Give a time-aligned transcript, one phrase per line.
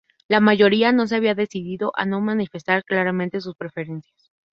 [0.27, 4.31] La mayoría no se había decidido o no manifestaba claramente sus preferencias.